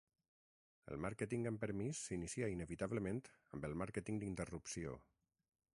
[0.93, 3.21] El màrqueting amb permís s'inicia inevitablement
[3.57, 4.99] amb el màrqueting d'interrupció.